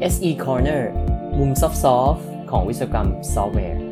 [0.00, 0.82] SE Corner
[1.38, 3.82] มุม soft ของวิศวกรรมซอฟต์แวร์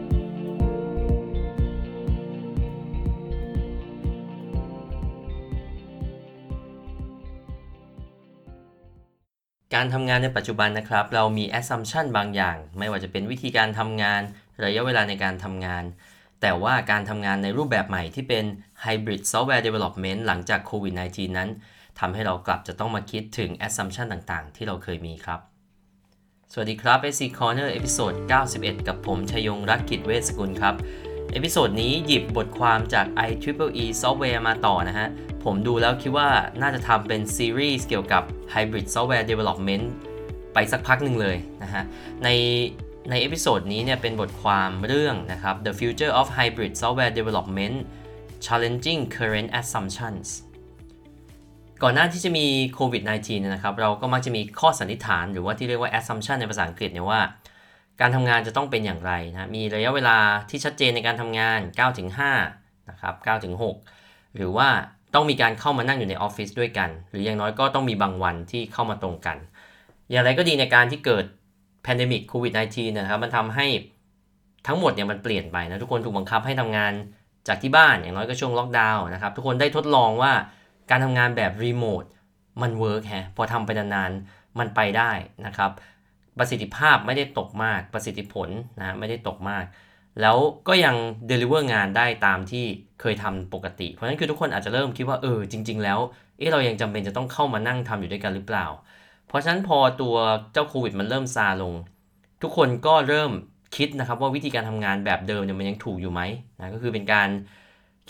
[9.74, 14.22] การทำงานในปัจจุบันนะครับ เรามี assumption บางอย่าง ไม่ว่าจะเป็นวิธีการทำงาน
[14.64, 15.84] ระยะเวลาในการทำงาน
[16.40, 18.44] แต่ว่าการทำงานในรูปแบบใหม่ที่เป็น
[18.84, 21.48] hybrid software development หลังจากโควิด -19 นั้น
[22.00, 25.55] ทำให้เรากลับจะต้องมาคิดถึง assumption ต่างๆ ที่เราเคยมีครับ
[26.52, 28.12] สวัสดีครับ SC Corner episode
[28.50, 30.74] 91 กับผมชัยยงค์ รักขิตเวชสกุลครับ
[31.32, 35.08] episode นี้หยิบบทความจาก IEEE Software มาต่อนะฮะ
[35.44, 36.28] ผมดูแล้วคิดว่า
[36.60, 38.22] น่าจะทำเป็นซีรีส์เกี่ยวกับ
[38.54, 39.84] Hybrid Software Development
[40.54, 41.82] ไปสักพักหนึ่งเลยนะฮะ
[42.24, 42.28] ใน
[43.10, 47.76] ใน episode นี้เนี่ยเป็นบทความเรื่องนะครับ The Future of Hybrid Software Development
[48.44, 50.26] Challenging Current Assumptions
[51.82, 57.20] ก่อนหน้าที่จะมีโควิด -19 เนี่ยนะครับ เราก็มักจะมีข้อสันนิษฐานหรือว่าที่เรียกว่า assumption ในภาษาอังกฤษเนี่ยว่า
[58.00, 60.18] การทำงานจะต้องเป็นอย่างไรนะมีระยะเวลา
[60.50, 61.60] ที่ชัดเจนในการทำงาน
[62.24, 63.14] 9-5 นะครับ
[63.74, 64.68] 9-6 หรือว่า
[65.14, 69.36] ต้องมีการเข้ามานั่งอยู่ในออฟฟิศด้วยกัน หรืออย่างน้อยก็ต้องมีบางวันที่เข้ามาตรงกัน
[70.10, 71.24] อย่างไรก็ดีในการที่เกิด
[71.82, 73.66] pandemic โควิด -19 นะครับ มันทำให้
[74.66, 76.92] ทั้งหมดเนี่ยมันเปลี่ยนไปนะ ทุกคนถูกบังคับให้ทำงาน
[77.48, 80.32] จากที่บ้านอย่างน้อยก็ช่วงล็อกดาวน์นะครับ ทุกคนได้ทดลองว่า
[80.90, 82.04] การทำงานแบบรีโมท
[82.62, 85.10] มัน work ฮะพอทำไปนานๆมันไปได้
[85.46, 85.70] นะครับ
[86.38, 88.48] ประสิทธิภาพไม่ได้ตกมากประสิทธิผล
[88.80, 89.64] นะไม่ได้ตกมาก
[90.20, 90.36] แล้ว
[90.68, 90.96] ก็ยัง
[91.30, 92.64] deliver งานได้ตามที่
[93.00, 95.98] เคยทำปกติ เพราะฉะนั้นคือทุกคนอาจจะเริ่มคิดว่าเออจริง ๆ แล้ว
[96.38, 98.66] เออเรายังจำเป็นจะต้องเข้ามานั่งทำอยู่ด้วยกันหรือเปล่า
[99.28, 100.16] เพราะฉะนั้นพอตัว
[100.52, 101.74] เจ้าโควิดมันเริ่มซาลง
[102.42, 103.30] ทุกคนก็เริ่ม
[103.76, 106.20] คิดนะครับว่าวิธีการทำงานแบบเดิมเนี่ยมันยังถูกอยู่ไหม
[106.58, 107.28] นะก็คือเป็นการ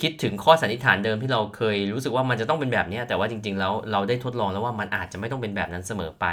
[0.01, 6.27] คิดถึงข้อสันนิษฐานเดิมที่เราเคยรู้สึกว่ามันจะต้องเป็นแบบนี้ แต่ว่าจริงๆแล้วเราได้ทดลองแล้วว่ามันอาจจะไม่ต้องเป็นแบบนั้นเสมอไป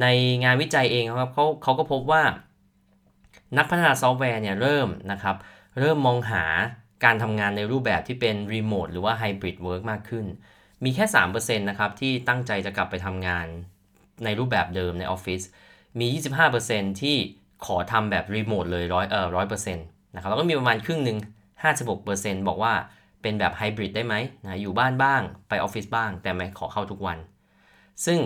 [0.00, 0.06] ใน
[0.44, 2.22] งานวิจัยเองครับเขาเขาก็พบว่า
[3.58, 5.36] นักพัฒนาซอฟต์แวร์เนี่ยเริ่มนะครับ
[5.80, 6.44] เริ่มมองหา
[7.04, 10.26] การทำงานในรูปแบบที่เป็นรีโมทหรือว่า hybrid work มากขึ้น
[10.84, 13.46] มีแค่ 3%นะครับ ที่ตั้งใจจะกลับไปทำงาน
[14.24, 15.42] ในรูปแบบเดิมในออฟฟิศ
[15.98, 16.06] มี
[16.54, 17.16] 25%ที่
[17.66, 21.18] ขอทำแบบรีโมทเลยร้อยเออร้อยเปอร์เซ็นต์นะครับแล้วก็มีประมาณครึ่งหนึ่ง
[21.64, 22.72] 56%บอกว่า
[23.22, 24.14] เป็นแบบไฮบริดได้ไหม
[24.44, 27.18] นะอยู่บ้านบ้างไปออฟฟิศบ้าง แต่ไม่ขอเข้าทุกวัน
[28.06, 28.18] ซึ่ง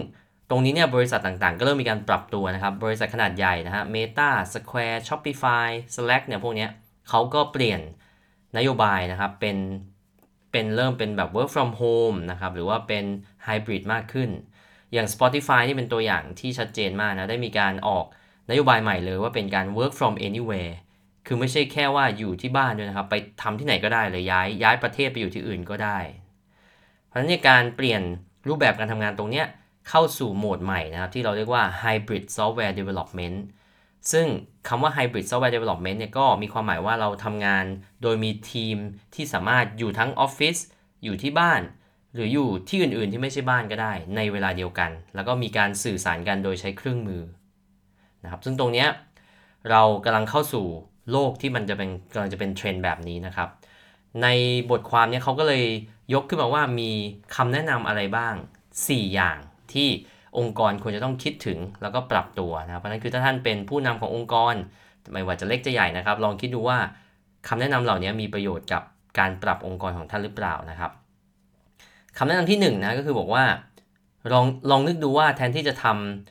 [0.50, 6.70] ตรงนี้เนี่ยบริษัทต่างๆ ก็เริ่มมีการปรับตัวนะครับ บริษัทขนาดใหญ่นะฮะ Meta Square Shopify Slack เนี่ยพวกเนี้ย
[7.08, 7.80] เขาก็เปลี่ยน
[8.56, 9.56] นโยบายนะครับ เป็น
[10.52, 13.04] เป็นเริ่มเป็นแบบ work from home นะครับ หรือว่าเป็น
[13.44, 14.30] ไฮบริดมากขึ้น
[14.92, 18.04] อย่าง Spotify นี่เป็นตัวอย่างที่ชัดเจนมากนะ ได้มีการออก
[18.50, 20.74] นโยบายใหม่เลยว่าเป็นการ work from anywhere
[21.26, 25.98] คือไม่ใช่แค่ว่าอยู่ที่บ้านด้วยนะครับ ไปทำที่ไหนก็ได้เลยย้ายย้ายประเทศไปอยู่ที่อื่นก็ได้
[27.06, 28.02] เพราะฉะนั้นการเปลี่ยน
[28.48, 29.46] รูปแบบการทำงานตรงเนี้ย
[29.88, 33.38] เข้าสู่โหมดใหม่นะครับ ที่เราเรียกว่า hybrid software development
[34.12, 34.26] ซึ่ง
[34.68, 37.64] คำว่า hybrid software development เนี่ยก็มีความหมายว่าเราทำงาน
[38.02, 38.76] โดยมีทีม
[39.14, 40.56] ที่สามารถอยู่ทั้งออฟฟิศ
[41.04, 41.60] อยู่ที่บ้าน
[42.14, 47.22] หรืออยู่ที่อื่นๆที่ไม่ใช่บ้านก็ได้ ในเวลาเดียวกัน แล้วก็มีการสื่อสารกันโดยใช้เครื่องมือ
[48.24, 48.88] นะครับซึ่งตรงเนี้ย
[49.70, 50.66] เรากำลังเข้าสู่
[51.12, 53.48] โลกที่มันจะเป็นกำลังจะเป็นเทรนด์แบบนี้นะครับ
[54.22, 54.26] ใน
[54.70, 55.64] บทความนี้เขาก็เลย
[56.14, 56.90] ยกขึ้นมาว่ามี
[57.36, 58.34] คำแนะนำอะไรบ้าง
[58.74, 59.38] 4 อย่าง
[59.72, 59.88] ที่
[60.38, 64.54] องค์กรควรจะต้องคิดถึงแล้วก็ปรับตัวนะครับเพราะนั้นคือถ้าท่านเป็นผู้นำขององค์กร
[65.12, 66.78] ไม่ว่าจะเล็กจะใหญ่นะครับ ลองคิดดูว่า
[67.48, 68.82] คำแนะนำเหล่านี้มีประโยชน์กับ
[69.18, 70.90] การปรับองค์กรของท่านหรือเปล่านะครับ
[72.18, 73.44] คำแนะนำที่1 นะก็คือบอกว่า
[74.32, 75.86] ลองลองนึกดูว่าแทนที่จะท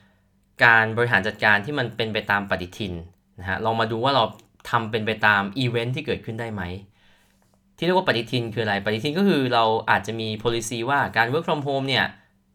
[0.09, 2.94] ำการบริหารจัดการที่มันเป็นไปตามปฏิทิน
[3.40, 4.24] นะฮะลองมาดูว่าเรา
[4.69, 6.61] ทำเป็นไปตามอีเวนท์ที่เกิดขึ้นได้ไหม
[7.77, 12.05] ที่เรียกว่าปฏิทินคืออะไร ปฏิทินก็คือเราอาจจะมี policy ว่าการ work from home เนี่ย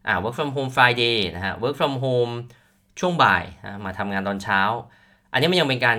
[0.09, 2.32] อ่า work from home Friday นะฮะ work from home
[3.00, 4.60] ช่วงบ่ายนะมาทำงานตอนเช้า
[5.32, 5.98] อันนี้มันยังเป็นการ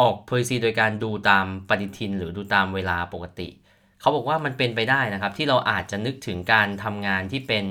[0.00, 3.48] ออก policy โดยการดูตามปฏิทิน หรือดูตามเวลาปกติ
[4.00, 7.64] เขาบอกว่ามันเป็นไปได้นะครับ ที่เราอาจจะนึกถึงการทำงานที่เป็น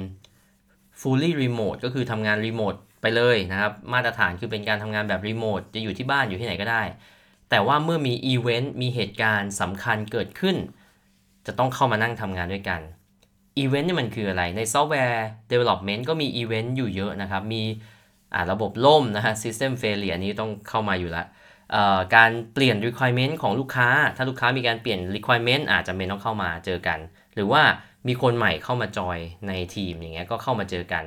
[1.00, 6.84] fully remote ก็คือทำงานรีโมทไปเลยนะครับ มาตรฐานคือเป็นการทำงานแบบรีโมทจะอยู่ที่บ้านอยู่ที่ไหนก็ได้
[7.50, 10.56] แต่ว่าเมื่อมีอีเวนต์มีเหตุการณ์สำคัญเกิดขึ้น
[11.46, 12.82] จะต้องเข้ามานั่งทำงานด้วยกัน
[13.58, 17.64] อีเวนต์นี่มันคืออะไร ในซอฟต์แวร์ development ก็มีอีเวนต์อยู่เยอะนะครับ มี
[18.52, 21.26] ระบบล่มนะฮะ system failure อันนี้ต้องเข้ามาอยู่ละ
[22.16, 27.00] การเปลี่ยน requirement ของลูกค้า ถ้าลูกค้ามีการเปลี่ยน requirement อาจจะเป็นต้องเข้ามาเจอกัน
[27.36, 27.62] หรือว่า
[28.08, 31.04] มีคนใหม่เข้ามาจอยในทีมอย่างเงี้ยก็เข้ามาเจอกัน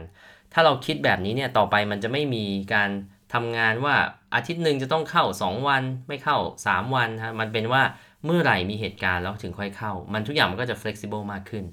[0.53, 2.45] ถ้าเราคิดแบบนี้เนี่ยต่อไปมันจะไม่มี
[2.75, 2.91] การ
[3.33, 3.95] ทำงานว่า
[4.35, 7.83] อาทิตย์หนึ่งจะต้องเข้า 2 วันไม่เข้า 3 วันฮะมันเป็นว่า
[8.25, 11.65] เมื่อไหร่มีเหตุการณ์แล้วถึงค่อยเข้า มันทุกอย่างมันก็จะ flexible มากขึ้น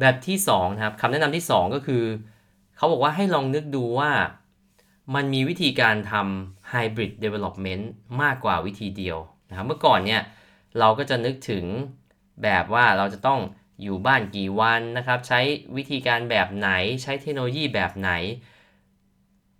[0.00, 2.04] แบบที่2นะครับคำแนะนำที่ 2 ก็คือ
[2.76, 4.10] เขาบอกว่าให้ลองนึกดูว่า
[5.14, 7.84] มันมีวิธีการทำ hybrid development
[8.22, 10.22] มากกว่าวิธีเดียวนะครับเมื่อก่อนเนี่ย
[10.78, 11.64] เราก็จะนึกถึง
[12.42, 13.40] แบบว่าเราจะต้อง
[13.82, 15.40] อยู่บ้านกี่วันนะครับ ใช้
[15.76, 16.70] วิธีการแบบไหน
[17.02, 18.10] ใช้เทคโนโลยีแบบไหน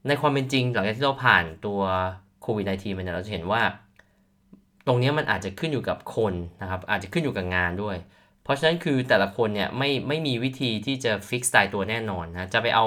[0.09, 1.81] ในความเป็นจริงหลังจากที่เราผ่านตัว
[2.43, 3.63] โควิด -19 มาเนี่ยเราจะเห็นว่า
[4.87, 7.97] ตรงนี้มันอาจจะขึ้นอยู่กับคนนะครับ อาจจะขึ้นอยู่กับงานด้วย
[8.43, 12.87] เพราะฉะนั้นคือแต่ละคนเนี่ยไม่ไม่มีวิธีที่จะ fix ตายตัวแน่นอนนะจะไปเอา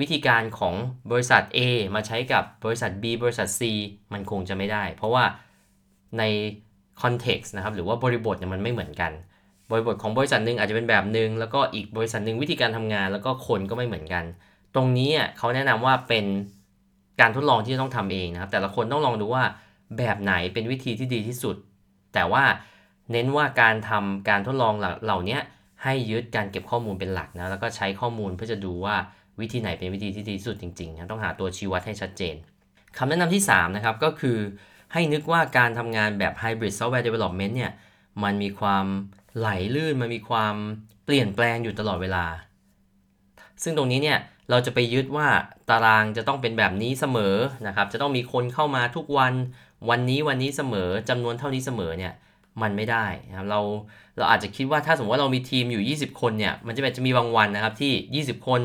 [0.00, 0.74] วิธีการของ
[1.12, 1.58] บริษัท A
[1.94, 3.60] มาใช้กับบริษัท B บริษัท C
[4.12, 5.24] มันคงจะไม่ได้ เพราะว่า
[6.18, 6.22] ใน
[7.02, 9.12] context นะครับหรือว่าบริบทเนี่ยมันไม่เหมือนกัน
[9.70, 14.24] บริบทของบริษัทหนึ่งอาจจะเป็นแบบหนึ่งแล้วก็อีกบริษัทหนึ่งวิธีการทำงาน แล้วก็คนก็ไม่เหมือนกัน
[14.74, 16.24] ตรงนี้อะเขาแนะนำว่าเป็น
[17.20, 19.44] การทดลองที่จะต้องทำเองนะครับ แต่ละคนต้องลองดูว่า
[19.98, 21.56] แบบไหนเป็นวิธีที่ดีที่สุด
[22.14, 22.44] แต่ว่า
[23.12, 24.74] เน้นว่าการทำการทดลอง
[25.04, 25.38] เหล่านี้
[25.82, 28.96] ให้ยึดการเก็บข้อมูลเป็นหลักนะแล้วก็ใช้ข้อมูลเพื่อจะดูว่า
[29.40, 32.34] วิธีไหนเป็นวิธีที่ดีที่สุดจริงๆนะต้องหาตัวชี้วัดให้ชัดเจน
[32.98, 34.38] คำแนะนำที่ 3 นะครับ ก็คือ
[34.92, 37.72] ให้นึกว่าการทำงานแบบ Hybrid Software Development เนี่ย
[38.22, 38.84] มันมีความ
[39.38, 40.54] ไหลลื่น มันมีความ
[41.04, 42.24] เปลี่ยนแปลงอยู่ตลอดเวลา
[43.62, 44.18] ซึ่งตรงนี้เนี่ย
[44.50, 45.28] เราจะไปยึดว่า
[45.70, 47.36] ตารางจะต้องเป็นแบบนี้เสมอ
[47.66, 49.34] นะครับ จะต้องมีคนเข้ามาทุกวัน
[49.90, 52.12] วันนี้วันนี้เสมอจำนวนเท่านี้เสมอเนี่ย
[52.62, 53.60] มันไม่ได้นะครับเรา
[54.16, 58.60] เราอาจจะคิดว่าถ้าสมมติว่าเรามีทีมอยู่ 20 คนเนี่ยมันจะจะมีบางวันนะครับที่ 20 คน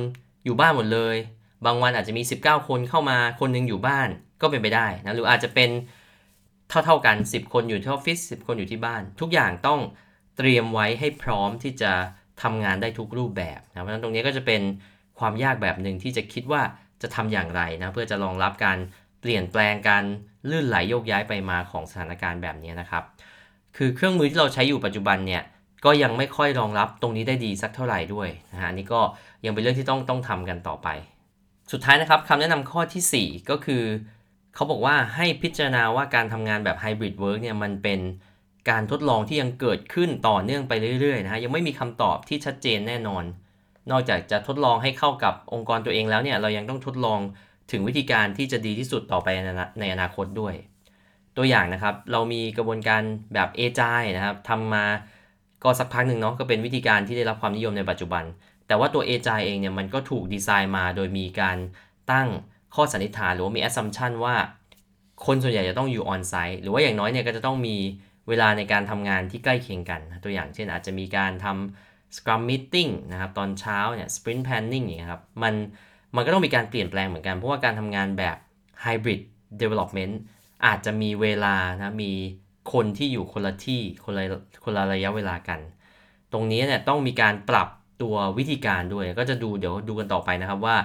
[0.45, 1.17] อยู่บ้านหมดเลย
[1.65, 4.07] บางวันอาจจะมี 19 คนเข้ามาคนหนึงอยู่บ้าน
[4.41, 5.69] ก็เป็นไปได้นะหรืออาจจะเป็น
[6.69, 9.79] เท่าเท่ากัน 10 คนอยู่ที่ออฟฟิศ10 คนอยู่ที่บ้าน ทุกอย่างต้อง
[10.37, 11.91] เตรียมไว้ให้พร้อมที่จะ
[12.41, 14.61] ทำงานได้ทุกรูปแบบนะเพราะฉะนั้นตรงนี้ก็จะเป็น
[15.19, 16.61] ความยากแบบหนึ่งที่จะคิดว่า
[17.01, 18.77] จะทำอย่างไรนะเพื่อจะรองรับการ
[19.21, 20.03] เปลี่ยนแปลงการ
[20.49, 23.03] ลื่นไหลโยกย้ายไปมาของสถานการณ์แบบนี้นะครับ
[23.77, 25.43] คือเครื่องมือที่เราใช้อยู่ปัจจุบันเนี่ย
[25.85, 29.01] ก็ยังไม่ค่อยรองรับตรงนี้ได้ดีสักเท่าไหร่ด้วยนะฮะอันนี้ก็
[29.45, 30.87] ยังเป็นเรื่องที่ต้องต้องทำกันต่อไป
[31.71, 33.83] สุดท้ายนะครับคำแนะนำข้อทีสี่4 ก็คือ
[34.55, 37.99] เขาบอกว่าให้พิจารณาว่าการทำงานแบบ Hybrid Work เนี่ยมันเป็น
[38.69, 43.23] การทดลองที่ยังเกิดขึ้นต่อเนื่องไปเรื่อยๆนะฮะยังไม่มีคำตอบที่ชัดเจนแน่นอน
[43.91, 47.19] นอกจากจะทดลองให้เข้ากับองค์กรตัวเองแล้วเนี่ยเรายังต้องทดลอง
[47.71, 49.27] ถึงวิธีการที่จะดีที่สุดต่อไป
[49.79, 50.53] ในอนาคตด้วย
[51.37, 53.01] ตัวอย่างนะครับเรามีกระบวนการ
[53.33, 54.85] แบบ a g i นะครับทำมา
[55.63, 58.23] ก็สักพักหนึ่งเนาะก็เป็นวิธีการที่ได้รับความนิยมในปัจจุบัน
[58.67, 61.57] แต่ว่าตัว a g i เองเนี่ยมันก็ถูกดีไซน์มาโดยมีการ
[62.11, 62.27] ตั้ง
[62.75, 64.35] ข้อสันนิษฐานหรือว่ามี assumption ว่า
[65.25, 67.77] คนส่วนใหญ่จะต้องอยู่ on site หรือว่าอย่างน้อยเนี่ยก็จะต้องมี
[68.27, 75.53] เวลาในการทำงานที่ใกล้เคียงกัน ตัวอย่างเช่นอาจจะมีการทำ scrum meeting นะครับตอนเช้าเนี่ย sprint planning อย่างเงี้ยครับมัน
[76.15, 78.37] มันก็ต้องมีการเปลี่ยนแปลงเหมือนกัน เพราะว่าการทำงานแบบ
[78.85, 79.21] hybrid
[79.61, 80.13] development
[80.65, 82.11] อาจจะมีเวลานะมี
[82.73, 84.23] คนที่อยู่คนละที่คนละ
[84.63, 85.59] คนละระยะเวลากัน
[86.33, 87.69] ตรงนี้เนี่ยต้องมีการปรับ
[88.01, 90.75] ตัววิธีการด้วย ก็จะดูเดี๋ยวดูกันต่อไปนะครับว่า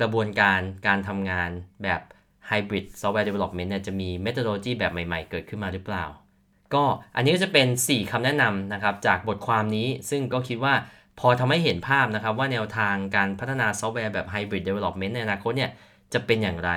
[0.00, 1.50] กระบวนการการทำงาน
[1.82, 2.00] แบบ
[2.50, 6.04] Hybrid Software Development เนี่ยจะมี methodology แบบใหม่ๆ เกิดขึ้นมาหรือเปล่า
[6.74, 6.84] ก็
[7.16, 10.74] อันนี้ก็จะเป็น 4คำแนะนำนะครับจากบทความนี้ซึ่งก็คิดว่า
[11.20, 15.70] พอทำให้เห็นภาพนะครับว่าแนวทางการพัฒนาซอฟต์แวร์แบบ Hybrid Development ในอนาคตเนี่ย
[16.12, 16.72] จะเป็นอย่างไร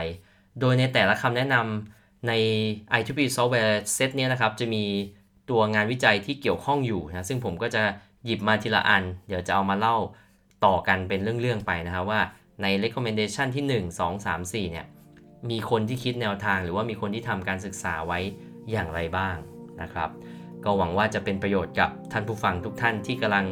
[0.60, 2.34] โดยในแต่ละคำแนะนำใน
[3.00, 4.84] i2p Software Set เนี่ยนะครับจะมี
[5.50, 7.84] ตัวงานวิจัยที่เกี่ยวข้องอยู่นะซึ่งผมก็จะ
[8.26, 9.98] หยิบมาทีละอัน เดี๋ยวจะเอามาเล่า
[10.66, 12.22] ต่อกันเป็นเรื่องๆไปนะครับว่า
[12.62, 14.86] ใน recommendation ที่ 1 2 3 4เนี่ย
[15.50, 18.20] มีคนที่คิดแนวทางหรือว่ามีคนที่ทำการศึกษาไว้
[18.72, 19.36] อย่างไรบ้าง
[19.82, 20.10] นะครับ
[20.64, 23.46] ก็หวังว่าจะเป็นประโยชน์กับท่านผู้ฟังทุกท่านที่กำลัง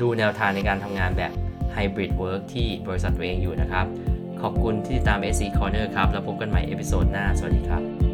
[0.00, 1.32] ดูแนวทางในการทำงานแบบ
[1.76, 3.86] Hybrid Work ที่บริษัทตัวเองอยู่นะครับ
[4.42, 8.05] ขอบคุณที่ติดตาม SC Corner ครับ แล้วพบกันใหม่ episode หน้า สวัสดีครับ